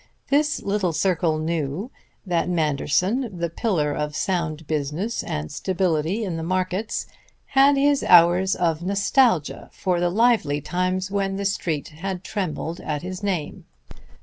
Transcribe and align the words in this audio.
This 0.29 0.63
little 0.63 0.93
circle 0.93 1.37
knew 1.37 1.91
that 2.25 2.49
Manderson, 2.49 3.37
the 3.37 3.51
pillar 3.51 3.93
of 3.93 4.15
sound 4.15 4.65
business 4.65 5.21
and 5.21 5.51
stability 5.51 6.23
in 6.23 6.37
the 6.37 6.41
markets, 6.41 7.05
had 7.49 7.77
his 7.77 8.01
hours 8.01 8.55
of 8.55 8.81
nostalgia 8.81 9.69
for 9.71 9.99
the 9.99 10.09
lively 10.09 10.59
times 10.59 11.11
when 11.11 11.35
the 11.35 11.45
Street 11.45 11.89
had 11.89 12.23
trembled 12.23 12.79
at 12.79 13.03
his 13.03 13.21
name. 13.21 13.65